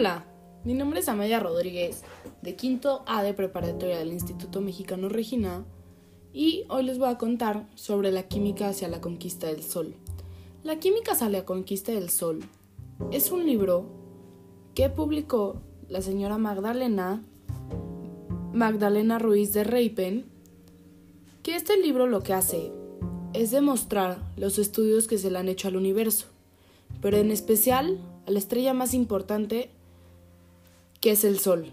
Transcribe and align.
Hola, 0.00 0.24
mi 0.64 0.72
nombre 0.72 1.00
es 1.00 1.10
Amaya 1.10 1.40
Rodríguez, 1.40 2.04
de 2.40 2.56
quinto 2.56 3.02
A 3.06 3.22
de 3.22 3.34
preparatoria 3.34 3.98
del 3.98 4.14
Instituto 4.14 4.62
Mexicano 4.62 5.10
Regina, 5.10 5.66
y 6.32 6.64
hoy 6.70 6.84
les 6.84 6.96
voy 6.98 7.10
a 7.10 7.18
contar 7.18 7.68
sobre 7.74 8.10
la 8.10 8.22
química 8.22 8.70
hacia 8.70 8.88
la 8.88 9.02
conquista 9.02 9.48
del 9.48 9.62
sol. 9.62 9.94
La 10.64 10.78
química 10.78 11.12
hacia 11.12 11.28
la 11.28 11.44
conquista 11.44 11.92
del 11.92 12.08
sol 12.08 12.40
es 13.12 13.30
un 13.30 13.44
libro 13.44 13.90
que 14.74 14.88
publicó 14.88 15.60
la 15.90 16.00
señora 16.00 16.38
Magdalena 16.38 17.22
Magdalena 18.54 19.18
Ruiz 19.18 19.52
de 19.52 19.64
Reipen, 19.64 20.24
que 21.42 21.56
este 21.56 21.76
libro 21.76 22.06
lo 22.06 22.22
que 22.22 22.32
hace 22.32 22.72
es 23.34 23.50
demostrar 23.50 24.32
los 24.38 24.58
estudios 24.58 25.06
que 25.06 25.18
se 25.18 25.30
le 25.30 25.36
han 25.36 25.50
hecho 25.50 25.68
al 25.68 25.76
universo, 25.76 26.24
pero 27.02 27.18
en 27.18 27.30
especial 27.30 28.00
a 28.26 28.30
la 28.30 28.38
estrella 28.38 28.72
más 28.72 28.94
importante 28.94 29.68
que 31.00 31.12
es 31.12 31.24
el 31.24 31.38
Sol. 31.38 31.72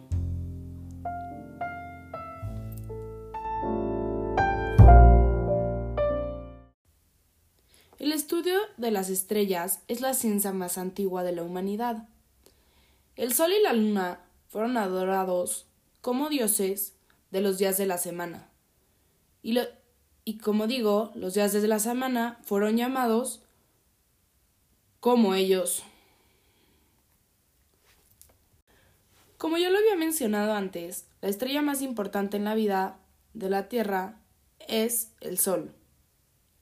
El 7.99 8.13
estudio 8.13 8.57
de 8.77 8.91
las 8.91 9.09
estrellas 9.09 9.81
es 9.87 10.01
la 10.01 10.13
ciencia 10.13 10.53
más 10.53 10.77
antigua 10.77 11.23
de 11.23 11.33
la 11.33 11.43
humanidad. 11.43 12.07
El 13.15 13.33
Sol 13.33 13.51
y 13.51 13.61
la 13.61 13.73
Luna 13.73 14.21
fueron 14.47 14.77
adorados 14.77 15.65
como 16.01 16.29
dioses 16.29 16.95
de 17.31 17.41
los 17.41 17.57
días 17.57 17.77
de 17.77 17.85
la 17.85 17.97
semana. 17.97 18.49
Y, 19.41 19.57
y 20.23 20.37
como 20.37 20.67
digo, 20.67 21.11
los 21.15 21.33
días 21.33 21.51
de 21.51 21.67
la 21.67 21.79
semana 21.79 22.39
fueron 22.43 22.77
llamados 22.77 23.41
como 25.01 25.33
ellos. 25.33 25.83
Como 29.37 29.57
yo 29.57 29.69
lo 29.69 29.77
había 29.77 29.95
mencionado 29.95 30.53
antes, 30.53 31.05
la 31.21 31.29
estrella 31.29 31.61
más 31.61 31.83
importante 31.83 32.37
en 32.37 32.43
la 32.43 32.55
vida 32.55 32.97
de 33.33 33.49
la 33.49 33.69
Tierra 33.69 34.19
es 34.67 35.11
el 35.21 35.37
Sol. 35.37 35.73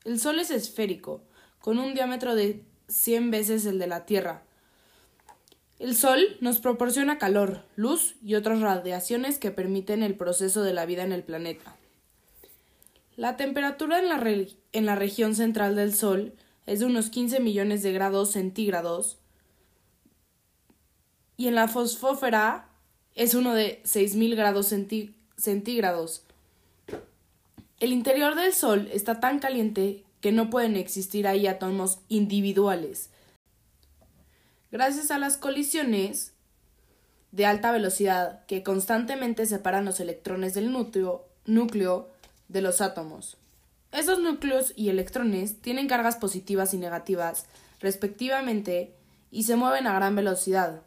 El 0.03 0.19
Sol 0.19 0.39
es 0.39 0.51
esférico, 0.51 1.21
con 1.59 1.79
un 1.79 1.93
diámetro 1.93 2.35
de 2.35 2.63
100 2.89 3.31
veces 3.31 3.65
el 3.65 3.79
de 3.79 3.87
la 3.87 4.05
Tierra. 4.05 4.43
El 5.79 5.95
Sol 5.95 6.37
nos 6.41 6.59
proporciona 6.59 7.17
calor, 7.17 7.63
luz 7.77 8.15
y 8.21 8.35
otras 8.35 8.59
radiaciones 8.59 9.39
que 9.39 9.51
permiten 9.51 10.03
el 10.03 10.15
proceso 10.15 10.61
de 10.61 10.73
la 10.73 10.85
vida 10.85 11.03
en 11.03 11.13
el 11.13 11.23
planeta. 11.23 11.77
La 13.15 13.37
temperatura 13.37 13.99
en 13.99 14.09
la, 14.09 14.21
en 14.73 14.85
la 14.85 14.95
región 14.95 15.33
central 15.35 15.77
del 15.77 15.95
Sol 15.95 16.33
es 16.65 16.81
de 16.81 16.85
unos 16.87 17.09
15 17.09 17.39
millones 17.39 17.83
de 17.83 17.93
grados 17.93 18.31
centígrados 18.31 19.17
y 21.37 21.47
en 21.47 21.55
la 21.55 21.67
fosfófera 21.67 22.69
es 23.13 23.33
uno 23.33 23.53
de 23.53 23.81
6.000 23.83 24.35
grados 24.35 24.73
centígrados. 25.37 26.23
El 27.79 27.91
interior 27.91 28.35
del 28.35 28.53
Sol 28.53 28.89
está 28.93 29.19
tan 29.19 29.39
caliente 29.39 30.03
que 30.21 30.31
no 30.31 30.49
pueden 30.49 30.75
existir 30.75 31.27
ahí 31.27 31.47
átomos 31.47 31.99
individuales. 32.07 33.09
Gracias 34.71 35.11
a 35.11 35.19
las 35.19 35.37
colisiones 35.37 36.33
de 37.31 37.45
alta 37.45 37.71
velocidad 37.71 38.45
que 38.45 38.63
constantemente 38.63 39.45
separan 39.45 39.85
los 39.85 39.99
electrones 39.99 40.53
del 40.53 40.71
núcleo 40.71 42.09
de 42.47 42.61
los 42.61 42.81
átomos. 42.81 43.37
Esos 43.91 44.19
núcleos 44.19 44.73
y 44.75 44.89
electrones 44.89 45.61
tienen 45.61 45.87
cargas 45.87 46.15
positivas 46.15 46.73
y 46.73 46.77
negativas, 46.77 47.45
respectivamente, 47.79 48.93
y 49.31 49.43
se 49.43 49.55
mueven 49.55 49.87
a 49.87 49.95
gran 49.95 50.15
velocidad 50.15 50.81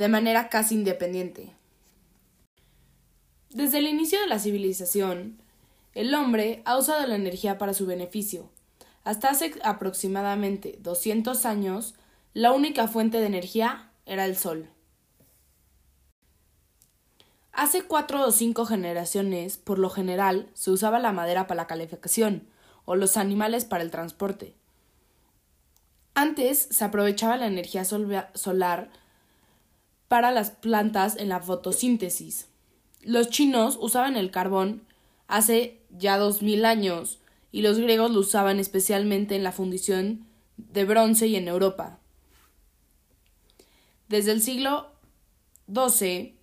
de 0.00 0.08
manera 0.08 0.48
casi 0.48 0.76
independiente. 0.76 1.52
Desde 3.50 3.76
el 3.76 3.86
inicio 3.86 4.18
de 4.18 4.28
la 4.28 4.38
civilización, 4.38 5.42
el 5.92 6.14
hombre 6.14 6.62
ha 6.64 6.78
usado 6.78 7.06
la 7.06 7.16
energía 7.16 7.58
para 7.58 7.74
su 7.74 7.84
beneficio. 7.84 8.48
Hasta 9.04 9.28
hace 9.28 9.52
aproximadamente 9.62 10.78
200 10.80 11.44
años, 11.44 11.96
la 12.32 12.52
única 12.52 12.88
fuente 12.88 13.20
de 13.20 13.26
energía 13.26 13.90
era 14.06 14.24
el 14.24 14.38
sol. 14.38 14.70
Hace 17.52 17.82
cuatro 17.82 18.26
o 18.26 18.32
cinco 18.32 18.64
generaciones, 18.64 19.58
por 19.58 19.78
lo 19.78 19.90
general, 19.90 20.48
se 20.54 20.70
usaba 20.70 20.98
la 20.98 21.12
madera 21.12 21.46
para 21.46 21.60
la 21.60 21.66
calefacción 21.66 22.48
o 22.86 22.96
los 22.96 23.18
animales 23.18 23.66
para 23.66 23.82
el 23.82 23.90
transporte. 23.90 24.54
Antes 26.14 26.68
se 26.70 26.84
aprovechaba 26.86 27.36
la 27.36 27.48
energía 27.48 27.84
solar 27.84 28.90
para 30.10 30.32
las 30.32 30.50
plantas 30.50 31.16
en 31.18 31.28
la 31.28 31.38
fotosíntesis. 31.38 32.48
Los 33.00 33.30
chinos 33.30 33.78
usaban 33.80 34.16
el 34.16 34.32
carbón 34.32 34.82
hace 35.28 35.78
ya 35.88 36.18
dos 36.18 36.42
mil 36.42 36.64
años 36.64 37.20
y 37.52 37.62
los 37.62 37.78
griegos 37.78 38.10
lo 38.10 38.18
usaban 38.18 38.58
especialmente 38.58 39.36
en 39.36 39.44
la 39.44 39.52
fundición 39.52 40.26
de 40.56 40.84
bronce 40.84 41.28
y 41.28 41.36
en 41.36 41.46
Europa. 41.46 42.00
Desde 44.08 44.32
el 44.32 44.42
siglo 44.42 44.90
XII 45.72 46.34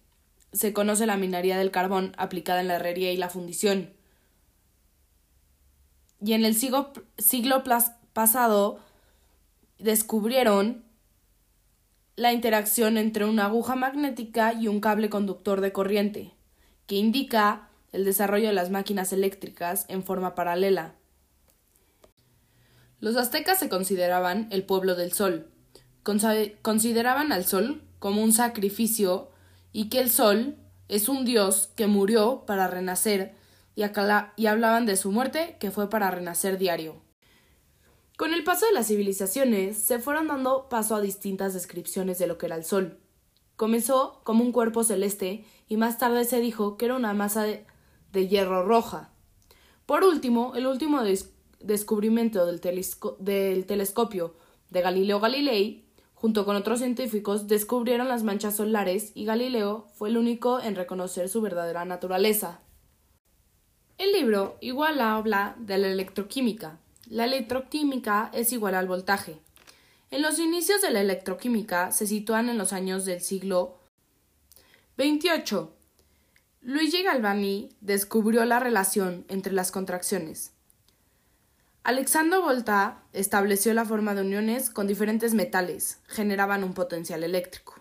se 0.53 0.71
conoce 0.71 1.05
la 1.05 1.17
minería 1.17 1.57
del 1.57 1.71
carbón 1.71 2.13
aplicada 2.17 2.61
en 2.61 2.69
la 2.69 2.75
herrería 2.75 3.11
y 3.11 3.17
la 3.17 3.27
fundición. 3.27 3.91
Y 6.21 6.31
en 6.31 6.45
el 6.45 6.55
siglo, 6.55 6.93
siglo 7.17 7.65
pasado 8.13 8.79
descubrieron 9.77 10.86
la 12.17 12.33
interacción 12.33 12.97
entre 12.97 13.25
una 13.25 13.45
aguja 13.45 13.75
magnética 13.75 14.51
y 14.51 14.67
un 14.67 14.81
cable 14.81 15.07
conductor 15.07 15.61
de 15.61 15.71
corriente, 15.71 16.33
que 16.87 16.95
indica 16.95 17.69
el 17.91 18.05
desarrollo 18.05 18.47
de 18.47 18.53
las 18.53 18.71
máquinas 18.71 19.13
eléctricas 19.13 19.85
en 19.87 20.03
forma 20.03 20.33
paralela. 20.33 20.95
Los 22.99 23.15
aztecas 23.17 23.59
se 23.59 23.69
consideraban 23.69 24.47
el 24.51 24.63
pueblo 24.63 24.95
del 24.95 25.13
sol. 25.13 25.51
Consideraban 26.03 27.31
al 27.31 27.45
sol 27.45 27.83
como 27.99 28.23
un 28.23 28.33
sacrificio 28.33 29.29
y 29.71 29.89
que 29.89 29.99
el 29.99 30.09
sol 30.09 30.57
es 30.87 31.09
un 31.09 31.23
dios 31.23 31.69
que 31.75 31.85
murió 31.85 32.45
para 32.47 32.67
renacer 32.67 33.35
y, 33.75 33.83
hablaban 33.83 34.87
de 34.87 34.97
su 34.97 35.11
muerte 35.11 35.57
que 35.59 35.69
fue 35.69 35.87
para 35.87 36.09
renacer 36.09 36.57
diario. 36.57 37.06
Paso 38.47 38.65
de 38.65 38.71
las 38.71 38.87
civilizaciones 38.87 39.77
se 39.77 39.99
fueron 39.99 40.29
dando 40.29 40.69
paso 40.69 40.95
a 40.95 41.01
distintas 41.01 41.53
descripciones 41.53 42.17
de 42.17 42.27
lo 42.27 42.37
que 42.37 42.45
era 42.45 42.55
el 42.55 42.63
Sol. 42.63 42.97
Comenzó 43.57 44.21
como 44.23 44.41
un 44.41 44.53
cuerpo 44.53 44.85
celeste 44.85 45.43
y 45.67 45.75
más 45.75 45.97
tarde 45.97 46.23
se 46.23 46.39
dijo 46.39 46.77
que 46.77 46.85
era 46.85 46.95
una 46.95 47.13
masa 47.13 47.43
de, 47.43 47.65
hierro 48.29 48.63
roja. 48.63 49.09
Por 49.85 50.05
último, 50.05 50.53
el 50.55 50.65
último 50.65 51.01
descubrimiento 51.59 52.45
del, 52.45 52.61
del 53.19 53.65
telescopio 53.65 54.33
de 54.69 54.81
Galileo 54.81 55.19
Galilei, 55.19 55.83
junto 56.13 56.45
con 56.45 56.55
otros 56.55 56.79
científicos, 56.79 57.49
descubrieron 57.49 58.07
las 58.07 58.23
manchas 58.23 58.55
solares 58.55 59.11
y 59.13 59.25
Galileo 59.25 59.87
fue 59.95 60.07
el 60.07 60.17
único 60.17 60.61
en 60.61 60.75
reconocer 60.77 61.27
su 61.27 61.41
verdadera 61.41 61.83
naturaleza. 61.83 62.61
El 63.97 64.13
libro 64.13 64.55
igual 64.61 65.01
habla 65.01 65.57
de 65.59 65.77
la 65.79 65.89
electroquímica, 65.89 66.79
la 67.09 67.25
electroquímica 67.25 68.29
es 68.33 68.51
igual 68.51 68.75
al 68.75 68.87
voltaje. 68.87 69.39
En 70.11 70.21
los 70.21 70.39
inicios 70.39 70.81
de 70.81 70.91
la 70.91 71.01
electroquímica 71.01 71.91
se 71.91 72.07
sitúan 72.07 72.49
en 72.49 72.57
los 72.57 72.73
años 72.73 73.05
del 73.05 73.21
siglo 73.21 73.77
XXVIII. 74.97 75.69
Luigi 76.61 77.03
Galvani 77.03 77.69
descubrió 77.81 78.43
la 78.45 78.59
relación 78.59 79.25
entre 79.29 79.53
las 79.53 79.71
contracciones. 79.71 80.51
Alexandro 81.83 82.41
Volta 82.41 83.03
estableció 83.13 83.73
la 83.73 83.85
forma 83.85 84.13
de 84.13 84.21
uniones 84.21 84.69
con 84.69 84.87
diferentes 84.87 85.33
metales, 85.33 85.99
generaban 86.07 86.65
un 86.65 86.73
potencial 86.73 87.23
eléctrico. 87.23 87.75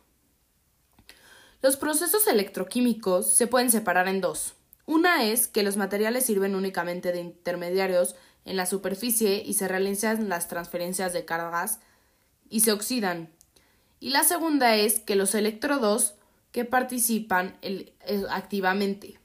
Los 1.62 1.76
procesos 1.76 2.28
electroquímicos 2.28 3.34
se 3.34 3.48
pueden 3.48 3.72
separar 3.72 4.06
en 4.06 4.20
dos. 4.20 4.54
Una 4.84 5.24
es 5.24 5.48
que 5.48 5.64
los 5.64 5.76
materiales 5.76 6.26
sirven 6.26 6.54
únicamente 6.54 7.10
de 7.10 7.18
intermediarios 7.18 8.14
en 8.46 8.56
la 8.56 8.64
superficie 8.64 9.42
y 9.44 9.54
se 9.54 9.68
realizan 9.68 10.30
las 10.30 10.48
transferencias 10.48 11.12
de 11.12 11.26
cargas 11.26 11.80
y 12.48 12.60
se 12.60 12.72
oxidan. 12.72 13.28
Y 14.00 14.10
la 14.10 14.24
segunda 14.24 14.76
es 14.76 15.00
que 15.00 15.16
los 15.16 15.34
electrodos 15.34 16.14
que 16.52 16.64
participan 16.64 17.58
activamente. 18.30 19.18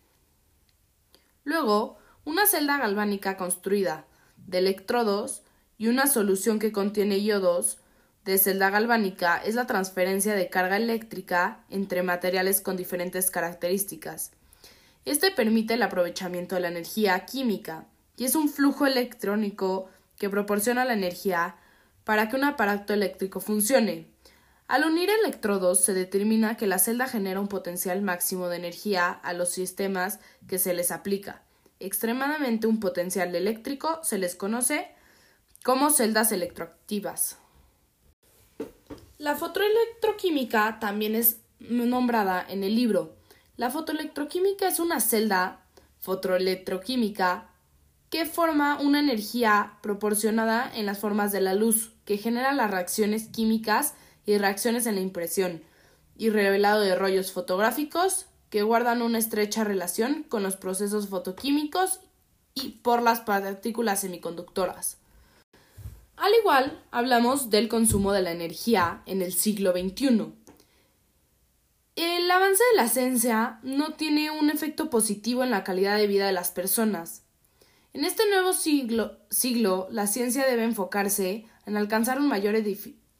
Luego, 1.43 1.97
una 2.25 2.45
celda 2.45 2.77
galvánica 2.77 3.37
construida 3.37 4.05
de 4.37 4.57
electrodos 4.57 5.43
y 5.77 5.87
una 5.87 6.07
solución 6.07 6.59
que 6.59 6.71
contiene 6.71 7.19
iodos 7.19 7.77
de 8.25 8.37
celda 8.37 8.69
galvánica 8.69 9.37
es 9.37 9.55
la 9.55 9.65
transferencia 9.65 10.35
de 10.35 10.49
carga 10.49 10.77
eléctrica 10.77 11.63
entre 11.69 12.03
materiales 12.03 12.61
con 12.61 12.77
diferentes 12.77 13.31
características. 13.31 14.31
Este 15.05 15.31
permite 15.31 15.73
el 15.75 15.81
aprovechamiento 15.81 16.55
de 16.55 16.61
la 16.61 16.67
energía 16.67 17.25
química 17.25 17.87
y 18.21 18.25
es 18.25 18.35
un 18.35 18.49
flujo 18.49 18.85
electrónico 18.85 19.89
que 20.19 20.29
proporciona 20.29 20.85
la 20.85 20.93
energía 20.93 21.55
para 22.03 22.29
que 22.29 22.35
un 22.35 22.43
aparato 22.43 22.93
eléctrico 22.93 23.39
funcione. 23.39 24.11
Al 24.67 24.83
unir 24.83 25.09
electrodos 25.09 25.83
se 25.83 25.95
determina 25.95 26.55
que 26.55 26.67
la 26.67 26.77
celda 26.77 27.07
genera 27.07 27.39
un 27.39 27.47
potencial 27.47 28.03
máximo 28.03 28.47
de 28.47 28.57
energía 28.57 29.09
a 29.09 29.33
los 29.33 29.49
sistemas 29.49 30.19
que 30.47 30.59
se 30.59 30.75
les 30.75 30.91
aplica. 30.91 31.41
Extremadamente 31.79 32.67
un 32.67 32.79
potencial 32.79 33.35
eléctrico 33.35 33.99
se 34.03 34.19
les 34.19 34.35
conoce 34.35 34.91
como 35.63 35.89
celdas 35.89 36.31
electroactivas. 36.31 37.39
La 39.17 39.33
fotoelectroquímica 39.33 40.77
también 40.79 41.15
es 41.15 41.37
nombrada 41.59 42.45
en 42.47 42.63
el 42.63 42.75
libro. 42.75 43.15
La 43.57 43.71
fotoelectroquímica 43.71 44.67
es 44.67 44.79
una 44.79 44.99
celda 44.99 45.65
fotoelectroquímica 46.01 47.47
que 48.11 48.25
forma 48.25 48.77
una 48.79 48.99
energía 48.99 49.77
proporcionada 49.81 50.69
en 50.75 50.85
las 50.85 50.99
formas 50.99 51.31
de 51.31 51.39
la 51.39 51.55
luz, 51.55 51.93
que 52.03 52.17
genera 52.17 52.51
las 52.51 52.69
reacciones 52.69 53.29
químicas 53.29 53.93
y 54.25 54.37
reacciones 54.37 54.85
en 54.85 54.95
la 54.95 55.01
impresión 55.01 55.63
y 56.17 56.29
revelado 56.29 56.81
de 56.81 56.93
rollos 56.93 57.31
fotográficos 57.31 58.25
que 58.49 58.63
guardan 58.63 59.01
una 59.01 59.17
estrecha 59.17 59.63
relación 59.63 60.23
con 60.27 60.43
los 60.43 60.57
procesos 60.57 61.07
fotoquímicos 61.07 62.01
y 62.53 62.81
por 62.83 63.01
las 63.01 63.21
partículas 63.21 64.01
semiconductoras. 64.01 64.97
Al 66.17 66.33
igual, 66.41 66.83
hablamos 66.91 67.49
del 67.49 67.69
consumo 67.69 68.11
de 68.11 68.23
la 68.23 68.31
energía 68.31 69.03
en 69.05 69.21
el 69.21 69.31
siglo 69.31 69.71
XXI. 69.71 70.33
El 71.95 72.29
avance 72.29 72.63
de 72.71 72.77
la 72.77 72.89
ciencia 72.89 73.59
no 73.63 73.93
tiene 73.93 74.31
un 74.31 74.49
efecto 74.49 74.89
positivo 74.89 75.45
en 75.45 75.51
la 75.51 75.63
calidad 75.63 75.95
de 75.95 76.07
vida 76.07 76.27
de 76.27 76.33
las 76.33 76.51
personas. 76.51 77.23
En 77.93 78.05
este 78.05 78.23
nuevo 78.29 78.53
siglo, 78.53 79.87
la 79.91 80.07
ciencia 80.07 80.45
debe 80.45 80.63
enfocarse 80.63 81.45
en 81.65 81.75
alcanzar 81.75 82.19
un 82.19 82.27
mayor 82.27 82.55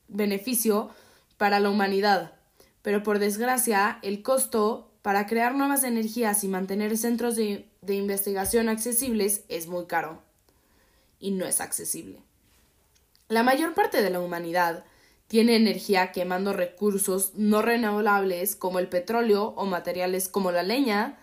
beneficio 0.07 0.89
para 1.38 1.59
la 1.59 1.69
humanidad, 1.69 2.33
pero 2.81 3.03
por 3.03 3.19
desgracia 3.19 4.00
el 4.01 4.23
costo 4.23 4.91
para 5.01 5.27
crear 5.27 5.56
nuevas 5.56 5.83
energías 5.83 6.44
y 6.44 6.47
mantener 6.47 6.97
centros 6.97 7.35
de 7.35 7.65
investigación 7.81 8.69
accesibles 8.69 9.44
es 9.50 9.68
muy 9.68 9.88
caro 9.88 10.21
y 11.19 11.31
no 11.31 11.45
es 11.45 11.59
accesible. 11.59 12.21
La 13.27 13.44
mayor 13.44 13.73
parte 13.73 14.01
de 14.01 14.09
la 14.09 14.19
humanidad 14.19 14.83
tiene 15.27 15.56
energía 15.56 16.12
quemando 16.12 16.51
recursos 16.51 17.31
no 17.35 17.62
renovables 17.62 18.56
como 18.56 18.79
el 18.79 18.89
petróleo 18.89 19.53
o 19.56 19.65
materiales 19.65 20.27
como 20.27 20.51
la 20.51 20.63
leña, 20.63 21.18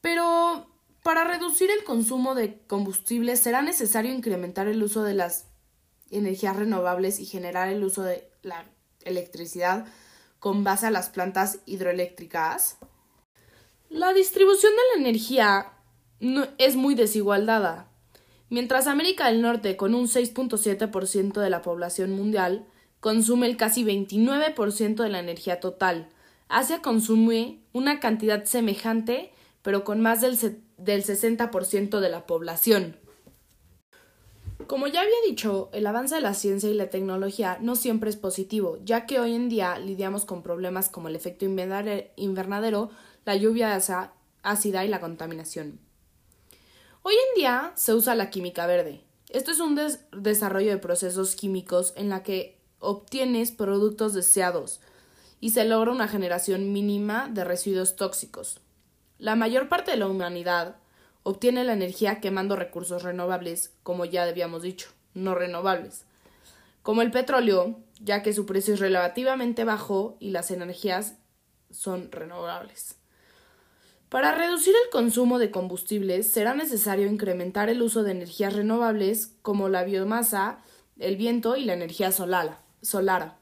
pero 0.00 0.68
para 1.08 1.24
reducir 1.24 1.70
el 1.70 1.84
consumo 1.84 2.34
de 2.34 2.58
combustible 2.66 3.34
será 3.36 3.62
necesario 3.62 4.12
incrementar 4.12 4.68
el 4.68 4.82
uso 4.82 5.04
de 5.04 5.14
las 5.14 5.46
energías 6.10 6.54
renovables 6.54 7.18
y 7.18 7.24
generar 7.24 7.70
el 7.70 7.82
uso 7.82 8.02
de 8.02 8.28
la 8.42 8.66
electricidad 9.06 9.86
con 10.38 10.64
base 10.64 10.86
a 10.86 10.90
las 10.90 11.08
plantas 11.08 11.60
hidroeléctricas. 11.64 12.76
La 13.88 14.12
distribución 14.12 14.70
de 14.72 14.82
la 15.00 15.08
energía 15.08 15.72
es 16.58 16.76
muy 16.76 16.94
desigualdada. 16.94 17.88
Mientras 18.50 18.86
América 18.86 19.28
del 19.28 19.40
Norte, 19.40 19.78
con 19.78 19.94
un 19.94 20.08
6.7% 20.08 21.40
de 21.40 21.48
la 21.48 21.62
población 21.62 22.10
mundial, 22.10 22.66
consume 23.00 23.46
el 23.46 23.56
casi 23.56 23.82
29% 23.82 25.02
de 25.02 25.08
la 25.08 25.20
energía 25.20 25.58
total, 25.58 26.10
Asia 26.48 26.82
consume 26.82 27.60
una 27.72 27.98
cantidad 27.98 28.44
semejante, 28.44 29.32
pero 29.68 29.84
con 29.84 30.00
más 30.00 30.22
del, 30.22 30.38
del 30.78 31.04
60% 31.04 32.00
de 32.00 32.08
la 32.08 32.26
población. 32.26 32.96
Como 34.66 34.86
ya 34.86 35.02
había 35.02 35.20
dicho, 35.26 35.68
el 35.74 35.86
avance 35.86 36.14
de 36.14 36.22
la 36.22 36.32
ciencia 36.32 36.70
y 36.70 36.72
la 36.72 36.88
tecnología 36.88 37.58
no 37.60 37.76
siempre 37.76 38.08
es 38.08 38.16
positivo, 38.16 38.78
ya 38.82 39.04
que 39.04 39.20
hoy 39.20 39.34
en 39.34 39.50
día 39.50 39.78
lidiamos 39.78 40.24
con 40.24 40.42
problemas 40.42 40.88
como 40.88 41.08
el 41.08 41.16
efecto 41.16 41.44
invernadero, 41.44 42.88
la 43.26 43.36
lluvia 43.36 43.78
ácida 44.42 44.84
y 44.86 44.88
la 44.88 45.00
contaminación. 45.00 45.78
Hoy 47.02 47.12
en 47.12 47.38
día 47.38 47.72
se 47.74 47.92
usa 47.92 48.14
la 48.14 48.30
química 48.30 48.66
verde. 48.66 49.02
Esto 49.28 49.50
es 49.50 49.60
un 49.60 49.78
desarrollo 50.16 50.70
de 50.70 50.78
procesos 50.78 51.36
químicos 51.36 51.92
en 51.94 52.08
la 52.08 52.22
que 52.22 52.58
obtienes 52.78 53.52
productos 53.52 54.14
deseados 54.14 54.80
y 55.40 55.50
se 55.50 55.66
logra 55.66 55.92
una 55.92 56.08
generación 56.08 56.72
mínima 56.72 57.28
de 57.28 57.44
residuos 57.44 57.96
tóxicos. 57.96 58.62
La 59.18 59.34
mayor 59.34 59.68
parte 59.68 59.90
de 59.90 59.96
la 59.96 60.06
humanidad 60.06 60.76
obtiene 61.24 61.64
la 61.64 61.72
energía 61.72 62.20
quemando 62.20 62.54
recursos 62.54 63.02
renovables, 63.02 63.74
como 63.82 64.04
ya 64.04 64.22
habíamos 64.22 64.62
dicho, 64.62 64.90
no 65.12 65.34
renovables, 65.34 66.04
como 66.82 67.02
el 67.02 67.10
petróleo, 67.10 67.80
ya 68.00 68.22
que 68.22 68.32
su 68.32 68.46
precio 68.46 68.74
es 68.74 68.80
relativamente 68.80 69.64
bajo 69.64 70.16
y 70.20 70.30
las 70.30 70.52
energías 70.52 71.16
son 71.70 72.12
renovables. 72.12 72.94
Para 74.08 74.34
reducir 74.34 74.74
el 74.84 74.90
consumo 74.90 75.38
de 75.38 75.50
combustibles 75.50 76.30
será 76.32 76.54
necesario 76.54 77.08
incrementar 77.08 77.68
el 77.68 77.82
uso 77.82 78.04
de 78.04 78.12
energías 78.12 78.54
renovables 78.54 79.34
como 79.42 79.68
la 79.68 79.82
biomasa, 79.82 80.60
el 80.98 81.16
viento 81.16 81.56
y 81.56 81.64
la 81.64 81.74
energía 81.74 82.12
solar. 82.12 82.60
solar. 82.80 83.36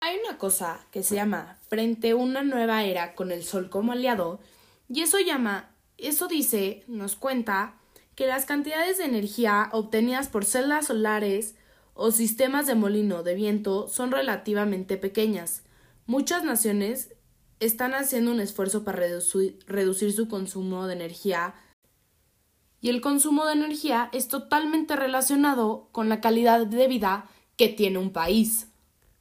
Hay 0.00 0.16
una 0.26 0.38
cosa 0.38 0.80
que 0.90 1.02
se 1.02 1.16
llama 1.16 1.58
frente 1.68 2.10
a 2.10 2.16
una 2.16 2.42
nueva 2.42 2.84
era 2.84 3.14
con 3.14 3.30
el 3.30 3.42
sol 3.44 3.68
como 3.68 3.92
aliado 3.92 4.40
y 4.88 5.02
eso 5.02 5.18
llama 5.18 5.76
eso 5.98 6.28
dice, 6.28 6.84
nos 6.88 7.16
cuenta, 7.16 7.76
que 8.14 8.26
las 8.26 8.44
cantidades 8.44 8.98
de 8.98 9.04
energía 9.04 9.68
obtenidas 9.72 10.28
por 10.28 10.44
celdas 10.44 10.86
solares 10.86 11.54
o 11.94 12.10
sistemas 12.10 12.66
de 12.66 12.74
molino 12.74 13.22
de 13.22 13.34
viento 13.34 13.88
son 13.88 14.10
relativamente 14.10 14.96
pequeñas. 14.96 15.64
Muchas 16.06 16.44
naciones 16.44 17.14
están 17.60 17.94
haciendo 17.94 18.30
un 18.30 18.40
esfuerzo 18.40 18.84
para 18.84 18.98
reducir, 18.98 20.12
su 20.12 20.28
consumo 20.28 20.86
de 20.86 20.94
energía 20.94 21.54
y 22.80 22.90
el 22.90 23.00
consumo 23.00 23.46
de 23.46 23.54
energía 23.54 24.10
es 24.12 24.28
totalmente 24.28 24.96
relacionado 24.96 25.88
con 25.92 26.08
la 26.08 26.20
calidad 26.20 26.66
de 26.66 26.88
vida 26.88 27.28
que 27.56 27.68
tiene 27.68 27.98
un 27.98 28.12
país. 28.12 28.68